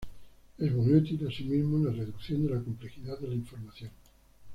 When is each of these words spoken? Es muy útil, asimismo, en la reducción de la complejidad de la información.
Es 0.57 0.71
muy 0.71 0.95
útil, 0.95 1.27
asimismo, 1.29 1.77
en 1.77 1.85
la 1.85 1.91
reducción 1.91 2.43
de 2.47 2.55
la 2.55 2.59
complejidad 2.59 3.19
de 3.19 3.27
la 3.27 3.35
información. 3.35 3.91